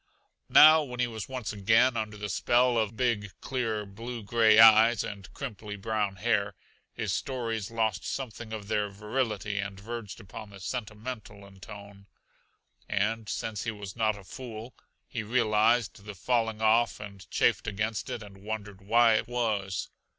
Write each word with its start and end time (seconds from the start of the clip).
Now, 0.49 0.81
when 0.81 0.99
he 0.99 1.05
was 1.05 1.29
once 1.29 1.53
again 1.53 1.95
under 1.95 2.17
the 2.17 2.27
spell 2.27 2.75
of 2.75 2.97
big, 2.97 3.39
clear, 3.39 3.85
blue 3.85 4.23
gray 4.23 4.57
eyes 4.57 5.03
and 5.03 5.31
crimply 5.35 5.75
brown 5.75 6.15
hair, 6.15 6.55
his 6.91 7.13
stories 7.13 7.69
lost 7.69 8.03
something 8.03 8.51
of 8.51 8.67
their 8.67 8.89
virility 8.89 9.59
and 9.59 9.79
verged 9.79 10.19
upon 10.19 10.49
the 10.49 10.59
sentimental 10.59 11.45
in 11.45 11.59
tone. 11.59 12.07
And 12.89 13.29
since 13.29 13.65
he 13.65 13.69
was 13.69 13.95
not 13.95 14.17
a 14.17 14.23
fool 14.23 14.73
he 15.05 15.21
realized 15.21 16.03
the 16.03 16.15
falling 16.15 16.63
off 16.63 16.99
and 16.99 17.29
chafed 17.29 17.67
against 17.67 18.09
it 18.09 18.23
and 18.23 18.37
wondered 18.39 18.81
why 18.81 19.17
it 19.17 19.27
was. 19.27 19.89